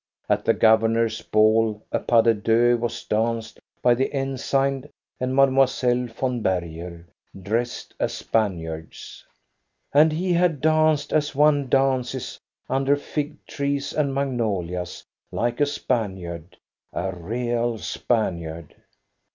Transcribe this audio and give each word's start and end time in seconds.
At 0.27 0.45
the 0.45 0.55
governor's 0.55 1.21
ball 1.21 1.85
a 1.91 1.99
pas 1.99 2.23
de 2.23 2.33
deux 2.33 2.75
was 2.75 3.03
danced 3.03 3.59
by 3.83 3.93
the 3.93 4.11
ensign 4.11 4.89
and 5.19 5.35
Mile, 5.35 5.67
von 6.07 6.41
Berger, 6.41 7.05
dressed 7.39 7.93
as 7.99 8.11
Spaniards. 8.11 9.23
And 9.93 10.11
he 10.11 10.33
had 10.33 10.59
danced 10.59 11.13
as 11.13 11.35
one 11.35 11.69
dances 11.69 12.39
under 12.67 12.95
fig 12.95 13.45
trees 13.45 13.93
and 13.93 14.11
magnolias, 14.11 15.03
like 15.31 15.61
a 15.61 15.67
Spaniard,— 15.67 16.57
a 16.93 17.15
real 17.15 17.77
Spaniard. 17.77 18.73